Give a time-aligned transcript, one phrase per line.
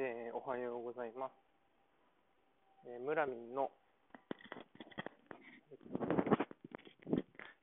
[0.00, 1.32] えーおはようございます。
[2.86, 3.72] えー、村民の、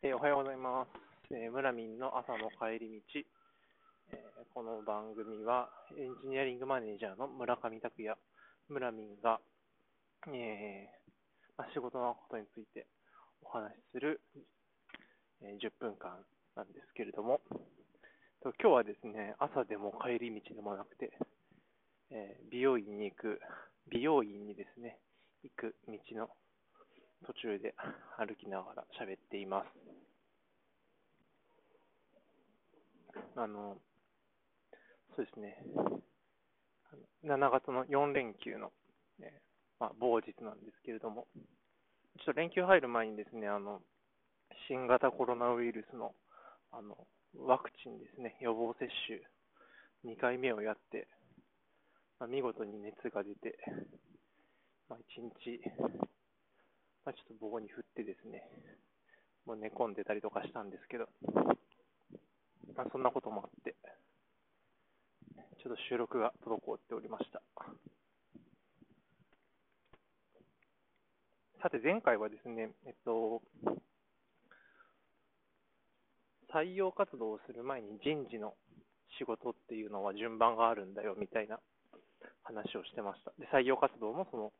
[0.03, 1.33] えーおはようございます。
[1.33, 3.19] えー村民の朝の帰り道、
[4.11, 8.17] えーこの番組はエンジニアリングマネージャーの村上拓也、
[8.67, 9.39] 村民が、
[10.27, 11.11] えー
[11.57, 12.85] まあ、仕事のことについて
[13.43, 14.19] お話しする、
[15.41, 16.19] えー10分間
[16.57, 17.39] なんですけれども、
[18.43, 21.17] と今日はですね、朝でも帰り道でもなくて、
[22.15, 23.41] えー美容院に行く、
[23.91, 24.97] 美容院にですね、
[25.43, 26.29] 行く道の
[27.27, 27.75] 途中で
[28.17, 29.67] 歩きながら喋っています。
[33.35, 33.77] あの、
[35.15, 35.57] そうですね、
[37.25, 38.71] 7月の4連休の、
[39.19, 39.27] えー
[39.81, 41.27] まあ、某日なんですけれども、
[42.19, 43.81] ちょっと連休入る前にですね、あの、
[44.69, 46.13] 新型コロナウイルスの、
[46.71, 46.95] あの、
[47.37, 49.19] ワクチンですね、予防接種
[50.05, 51.09] 2回目をやって、
[52.19, 53.57] まあ、見事に熱が出て、
[54.89, 55.59] まあ、一日、
[57.05, 58.43] まあ、ちょっと棒に振ってですね、
[59.45, 61.07] もう寝込んでたりとかしたんですけど、
[62.75, 63.75] まあ、そんなこともあって、
[65.61, 67.41] ちょっと収録が滞っておりました。
[71.61, 73.41] さて、前回はですね、えっと、
[76.53, 78.53] 採用活動をする前に人事の
[79.17, 81.59] 仕事っていうのは順番があるんだよみたいな
[82.45, 83.31] 話をしてました。
[83.39, 84.53] で、採用活動もその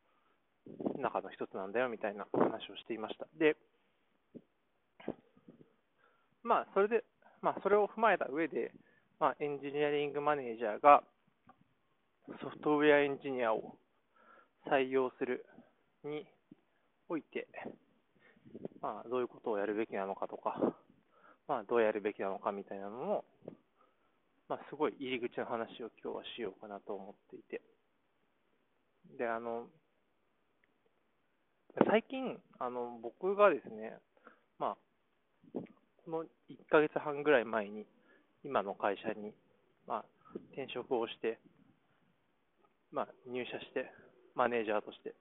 [0.97, 3.27] 中の一つなんだよみたいな話をしていました。
[3.37, 3.55] で、
[6.43, 7.03] まあ、それで、
[7.41, 8.71] まあ、それを踏まえた上で、
[9.19, 11.03] まあ、エンジニアリングマネージャーが
[12.41, 13.77] ソフトウェアエンジニアを
[14.69, 15.45] 採用する
[16.03, 16.25] に
[17.07, 17.47] おいて、
[18.81, 20.59] まあ、どういうことをやるべきなのかとか、
[21.47, 23.25] まあ、どうやるべきなのかみたいなのも、
[24.49, 27.61] まあ、すごい入り口の話を今日はしようかなと思っていて。
[29.17, 29.67] で、あの、
[31.87, 33.97] 最近、あの、僕がですね、
[34.59, 35.59] まあ、
[36.05, 36.27] この1
[36.69, 37.85] ヶ月半ぐらい前に、
[38.43, 39.33] 今の会社に、
[39.87, 40.05] まあ、
[40.53, 41.39] 転職をして、
[42.91, 43.91] まあ、入社して、
[44.35, 45.15] マネージャーとして。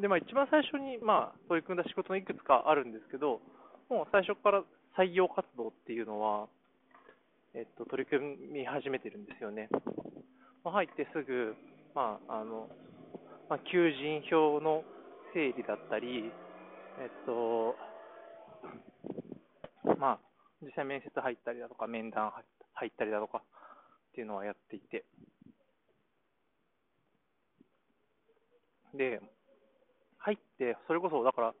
[0.00, 3.40] で、まあ、一番最初に、まあ、取り組んだ仕事のいくつかあるんですけど、
[3.88, 4.62] もう最初から
[4.96, 6.48] 採用活動っていうのは、
[7.54, 9.68] えっと、取り組み始めてるんですよね。
[10.70, 11.56] 入ってすぐ、
[11.94, 12.68] まあ、あの、
[13.48, 14.84] まあ、求人票の
[15.34, 16.32] 整理だったり、
[16.98, 17.76] えっと、
[19.98, 20.18] まあ、
[20.62, 22.32] 実際面接入ったりだとか、面談
[22.74, 23.42] 入ったりだとかっ
[24.14, 25.04] ていうのはやっていて。
[28.94, 29.20] で、
[30.18, 31.54] 入って、それこそ、だから、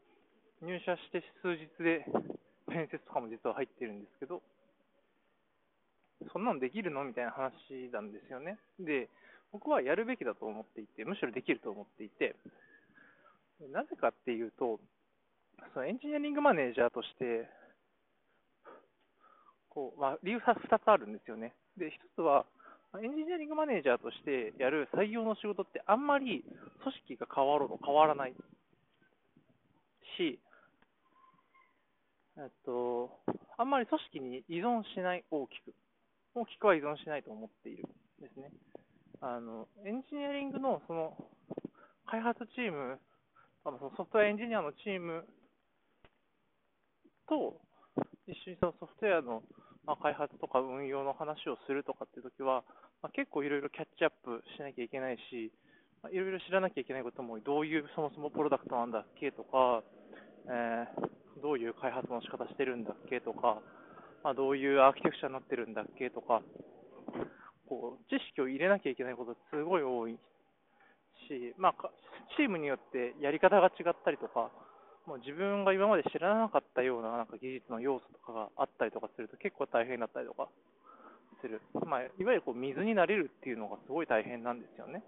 [0.62, 2.06] 入社して数日で
[2.68, 4.42] 面接とかも実は入ってるんですけど、
[6.32, 7.04] そんなのできるの？
[7.04, 7.52] みたいな話
[7.92, 8.58] なんですよね。
[8.78, 9.08] で、
[9.52, 12.36] 僕はやるべきだと思っていて、むしろできると思っていて、
[13.72, 14.80] なぜかっていうと、
[15.74, 17.48] そのエンジニアリングマネージャーとして、
[19.68, 21.54] こうまあ、理由は2つあるんですよね。
[21.76, 22.44] で、1つは、
[23.02, 26.44] エンジニアリングマネージャーとしてやる採用の仕事ってあんまり
[26.82, 28.34] 組織が変わろうと変わらない
[30.18, 30.38] し、
[32.36, 33.18] えっと、
[33.56, 35.72] あんまり組織に依存しない、大きく。
[36.34, 38.50] 大きくは依存しないと思っているんですね。
[39.20, 41.16] あの、エンジニアリングのその
[42.06, 42.98] 開発チーム、
[43.64, 45.24] あのそのソフトウェアエンジニアのチーム
[47.28, 47.60] と
[48.26, 49.42] 一緒にそのソフトウェアの
[49.86, 52.64] まあ開発とか運用の話をするとかっていうときは、
[53.02, 55.52] まあ、結構いろいろキャッチアップしなきゃいけないし、
[56.02, 59.82] まあいろいろ知らなきゃいけないことも、どういうそもそもプロダクトなんだっけとか、
[60.48, 63.58] えーどういう開発の仕方してるんだっけとか、
[64.22, 66.42] まあ、どういうアーキテクチャになってるんだっけとか、
[67.68, 70.18] こう知識を入れなきゃいけないことすごい多い
[71.28, 71.90] し、まあ、
[72.36, 74.50] チームによってやり方が違ったりとか、
[75.06, 80.48] もう自分が今まで知らなかったようななんか技術の要素とかがあったりとかすると結構大変だったりとか
[81.40, 81.60] する。
[81.86, 85.02] まあ、いわゆるこう水になれるっていうのがすごい大変なんですよね。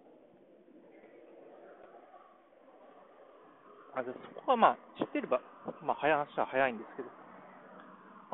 [3.94, 4.10] あそ
[4.42, 5.40] こはまあ知ってれば、
[5.80, 7.08] まあ、早話は早いんですけど、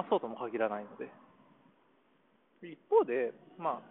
[0.00, 1.12] まあ、そうとも限らないので。
[2.62, 3.82] 一方で、ま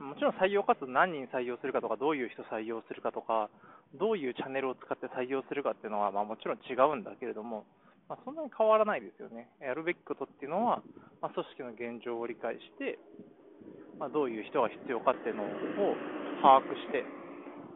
[0.00, 3.50] あ、もちろん採用活動何人採用するかとか、どういう人採用するかとか、
[3.92, 7.66] どういうチャンネルを使って採用するかっていうのは、まあ、もちろん違うんだけれども、
[8.08, 9.50] まあ、そんなに変わらないですよね。
[9.60, 10.82] やるべきことっていうのは、
[11.20, 12.98] まあ、組織の現状を理解して、
[13.98, 15.46] まあ、どういう人が必要かっていうのを
[16.40, 17.04] 把握して、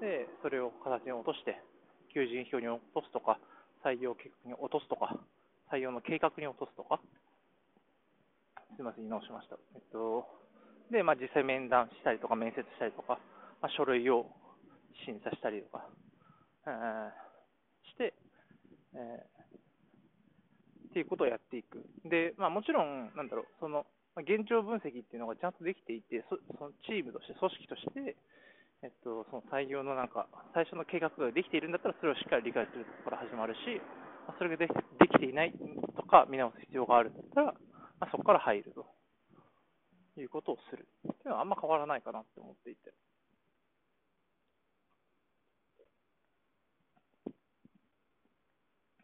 [0.00, 1.60] で、それを形に落として、
[2.14, 3.38] 求人票に落とすとか、
[3.84, 5.14] 採用計画に落とすとか、
[5.72, 7.00] 採用の計画に落とすとか、
[8.76, 9.56] すみません、言い直しました。
[9.74, 10.26] えっと、
[10.90, 13.18] で、まあ、実際面談したりとか、面接したりとか、
[13.60, 14.26] まあ、書類を
[15.04, 15.88] 審査したりとか、
[16.66, 17.10] えー、
[17.90, 18.14] して、
[18.94, 21.82] えー、っていうことをやっていく。
[22.04, 23.86] で、まあ、もちろん、なんだろう、その、
[24.16, 28.16] 現状分析っていうのがちゃんとできていて、そそのチームとして、組織として、
[28.82, 33.80] えっと、その採用のなんか、最初の計画ができているんだったら、それをしっかり理解するところから始まるし、
[34.38, 35.52] それがでできていない
[35.96, 37.46] とか、見直す必要があるんだったら、
[38.00, 38.86] まあ、そこから入ると
[40.20, 42.92] いうことをするっていうのはあんま変わらないかなって思っていて。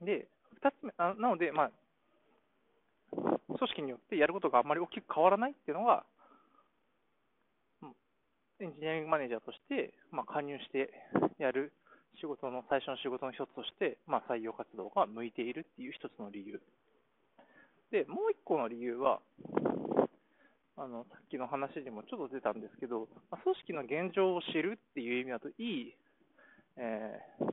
[0.02, 0.28] で、
[0.62, 1.70] 2つ目、あなので、まあ、
[3.12, 6.04] 組織によってやることがあんまり大きく変わらないっていうのが、
[8.60, 10.90] エンジニアリングマネージャーとして、まあ、加入して
[11.38, 11.72] やる
[12.20, 16.60] 仕事の最初の仕事の一つとして、まあ、採用活動が向いているっていう一つの理由。
[17.90, 19.20] で、もう一個の理由は、
[20.76, 25.94] あのさっきの話にもちょっと出たんですけど、まあ、組織の現状を知るっていう意味だといい、
[26.76, 27.52] えー、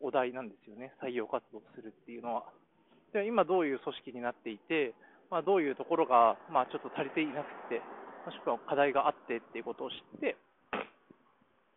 [0.00, 2.44] お題なんですよね、採用活動するっていうのは。
[3.12, 4.94] で今どういう組織になっていて、
[5.30, 7.80] まあ、どういうところが、まあ、ちょっと足りていなくて、
[8.26, 10.36] もしくは課題があってっていうことを知って、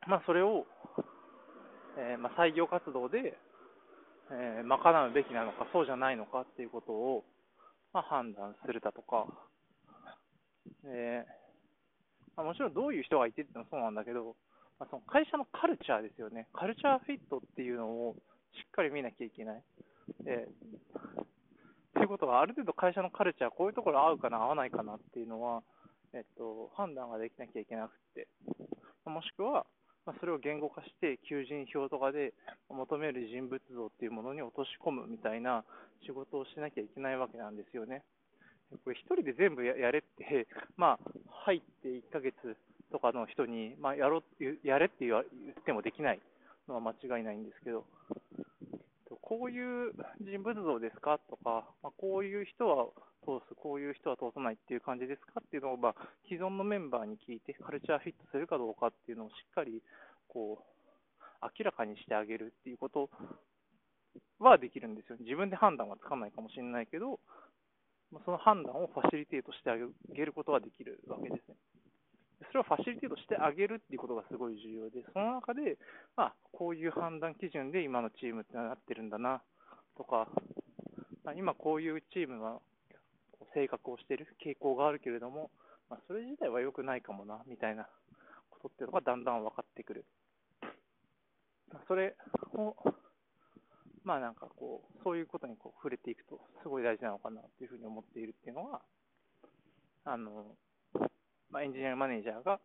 [0.07, 0.65] まあ、それを、
[1.99, 3.37] えー、まあ、採用活動で、
[4.31, 7.25] えー、賄うべきなのか、そうじゃないのかっていうことを、
[7.91, 9.27] まあ、判断するだとか、
[10.85, 14.35] えー、まあ、もちろんどういう人がいてってのはそうなんだけど、
[14.79, 18.15] まあ、その会社のカルチャーですよね、カルチャーフィットっていうのを
[18.55, 19.63] しっかり見なきゃいけない。
[20.23, 20.47] で
[21.89, 25.63] っていうことは、ある程度会社のカルチャー、こういうところ合うかな、合わないかなっていうのは、
[26.13, 28.27] えっと、判断ができなきゃいけなくて、
[29.05, 29.65] もしくは、
[30.09, 32.33] まあ、それを言語化して、求人票とかで
[32.67, 35.63] 求める人物像っていうものに落とし込むみたいな
[36.03, 38.01] 仕事をしなきゃいけないわけなんですよね。
[38.83, 40.47] これ、1人で全部やれって、
[40.77, 40.99] まあ、
[41.45, 42.33] 入って1ヶ月
[42.91, 44.23] とかの人に、まあ、やろ
[44.63, 45.23] やれって言っ
[45.63, 46.19] てもできない
[46.67, 47.85] のは間違いないんですけど、
[49.29, 49.93] こういう
[50.25, 51.19] 人物像ですか？
[51.29, 52.87] とか、まあ、こういう人は
[53.21, 55.39] 通す、こういう人は通さないっていう感じですか？
[55.39, 55.95] っていうのを、まあ、
[56.27, 59.83] 既存のメンバーに聞いて、カルチャーフィットするかどうかっていうのをしっかり
[60.27, 63.11] こう明らかにしてあげるっていうこと
[64.39, 65.17] はできるんですよ。
[65.19, 67.19] 自分で判断はつかないかもしれないけど、
[68.25, 71.55] その判断をファシリテートしてあげることはできるわけですね。
[72.47, 75.77] それをファシリテートしてあげるっていうことがすごい重要で、その中で、
[76.15, 79.41] まあ、こういう判断基準で今のチームってなってるんだな
[79.97, 80.27] とか、
[81.23, 82.59] まあ、今こういうチームは
[83.53, 85.51] 性格をしている傾向があるけれども、
[85.89, 87.87] まあ、それ自体は良くないかもなみたいな
[88.49, 90.05] ことっていうのがだんだん分かってくる。
[91.87, 92.15] それ
[92.55, 92.75] を、
[94.03, 98.81] まあなんかこう、そういうことにこう触れていくと、すごい大事なのかなというふうに思っているっていうのは、
[100.05, 100.55] あの、
[101.51, 102.59] まあ、エンジニアマネージャーが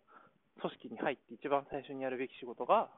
[0.61, 2.89] 組織に入って一番最初にやるべき仕事が、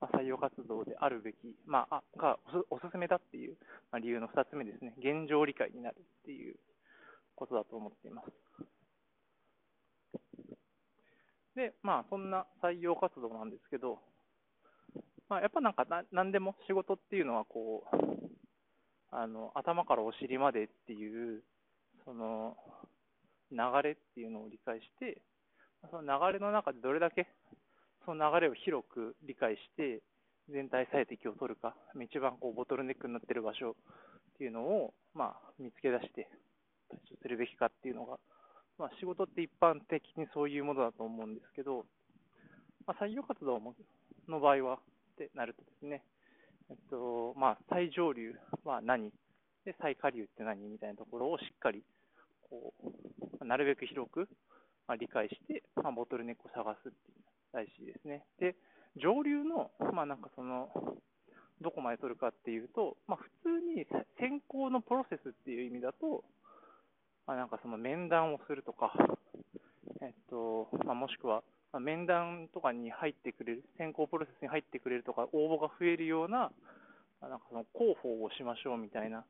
[0.00, 1.36] まあ、採用活動であるべき、
[1.66, 2.38] まあ、が
[2.70, 3.56] おすすめだっていう、
[3.92, 6.56] まあ、理由の2つ目ですね、現状理解になるっていう
[7.34, 8.30] ことだと思っています。
[11.56, 13.98] で、まあ、そんな採用活動なんですけど、
[15.28, 17.96] まあ、やっぱなんかな、なんでも仕事っていうのはこう、
[19.12, 21.42] あの頭からお尻までっていう、
[22.04, 22.56] その
[23.50, 25.20] 流れっていうのを理解して、
[25.90, 27.26] その流れの中でどれだけ
[28.04, 30.02] その流れを広く理解して、
[30.48, 33.74] 全体最適を取るか、一番こうボトルネックになってる場所っ
[34.36, 36.28] ていうのを、まあ、見つけ出して
[36.88, 38.18] 対処するべきかっていうのが、
[38.78, 41.84] まあ、仕事って一般的にそういうものだと思うんですけど、
[42.86, 43.60] まあ、採用活動
[44.28, 44.78] の場合はっ
[45.18, 46.02] てなるとですね、
[46.70, 48.34] えっとまあ、最上流
[48.64, 49.12] は何？
[49.64, 50.66] で最下流って何？
[50.68, 51.84] みたいなところをしっかり
[52.50, 52.74] こ
[53.40, 54.28] うなるべく広く、
[54.86, 58.24] まあ、理解して、まあ、ボトルネックを探すっていう大事ですね。
[58.38, 58.54] で、
[58.96, 60.68] 上流の、まあ、なんかその、
[61.60, 63.86] どこまで取るかっていうと、まあ、普通に
[64.18, 66.24] 選考のプロセスっていう意味だと、
[67.26, 68.92] まあ、なんかその面談をするとか、
[70.02, 71.42] えっとまあ、もしくは、
[71.72, 76.50] あ、面談とかに入ってくれる、選考プロセスに入ってくれるとか、応募が増えるような、
[77.20, 79.24] あ、なんかその広報をしましょうみたいな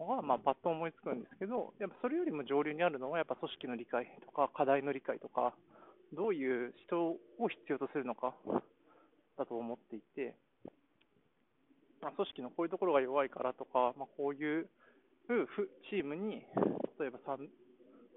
[0.00, 5.54] のが、まあ、パッと思いつくんですけど、やっぱそれよりも上流にあるのは、やっぱ組織の理解とか、課題の理解とか、
[6.12, 8.34] どういう人を必要とするのか
[9.38, 10.34] だと思っていて、
[12.00, 14.68] まあ、組織のこういうところが弱いからとか、まあ、こういう
[15.90, 16.46] チームに、
[16.98, 17.46] 例えば3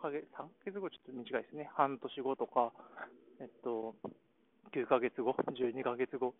[0.02, 2.72] ヶ月、3ヶ月後、ちょっと短いですね、半年後とか、
[3.40, 3.96] えっと、
[4.74, 6.34] 9ヶ月後、12ヶ月後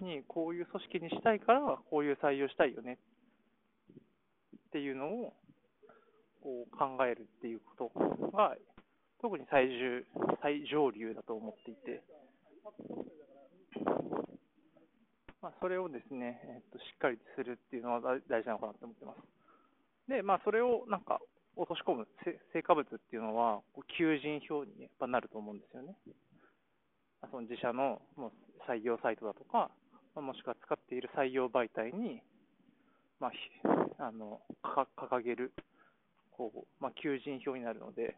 [0.00, 2.98] に、こういう組織にしたいから、こういう採用したいよね
[4.68, 5.32] っていうのを
[6.42, 8.54] こう考えるっていうことが
[9.20, 10.04] 特に最重
[10.42, 12.02] 最上流だと思っていて、
[15.42, 19.18] まあ、それをですね、えっと、しっかりするっていうのは大事なのかなと思ってます。
[20.08, 21.20] で、まあ、それをなんか
[21.56, 22.06] 落とし込む
[22.52, 23.60] 成果物っていうのは、
[23.98, 25.96] 求人票にやっぱなると思うんですよね。
[27.30, 28.32] その自社のもう
[28.70, 29.70] 採用サイトだとか、
[30.14, 32.22] もしくは使っている採用媒体に、
[33.20, 33.32] まあ、
[33.98, 35.52] あの掲げる
[36.38, 38.16] こう、まあ、求人票になるので、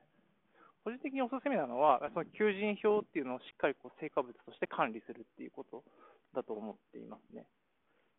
[0.85, 5.83] 個人的におすすめなのは、その求人票っていうのをしっかりこう成果物として管理するっていうこと
[6.35, 7.47] だと思っていますね。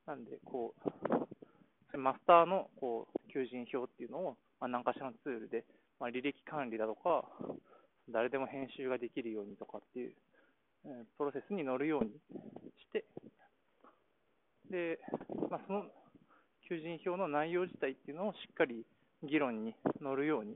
[0.08, 0.74] なんで、こ
[1.94, 5.64] う、マスターのこう求人票っていうのを、まあ、何かしらのツールで、
[6.00, 7.26] まあ、履歴管理だとか、
[8.10, 10.14] 誰でも編集ができるようにとかっていう、
[10.86, 13.06] えー、プロセスに乗るようにして、
[14.70, 15.00] で、
[15.50, 15.86] まあ、その
[16.72, 18.86] 求人票の内容自体っていうのをしっかり
[19.24, 20.56] 議論に乗るように、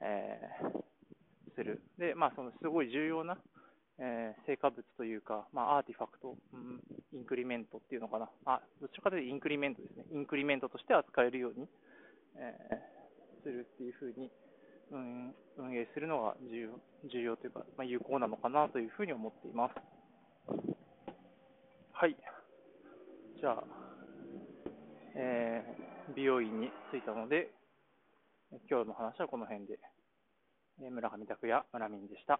[0.00, 1.82] えー、する。
[1.98, 3.36] で、まあ、そのすごい重要な、
[3.98, 6.80] えー、成果物というか、まあ、アーティファクト、うん、
[7.12, 8.30] increment っていうのかな。
[8.46, 10.06] あ、どちらかというと increment ですね。
[10.12, 11.68] increment として扱えるように、
[12.36, 14.30] えー、するっていうふうに、
[14.92, 19.74] うん、運営するのが重要重要というか、まあ、有効なのかなというふうに思っています。
[21.92, 22.16] はい。
[23.38, 23.77] じゃあ、
[25.20, 27.50] えー、美容院に着いたので、
[28.70, 29.80] 今日の話はこの辺で。
[30.78, 32.38] 村上拓也、村民でした。